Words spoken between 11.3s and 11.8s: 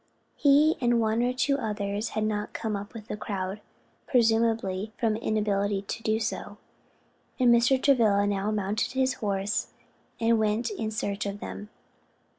them.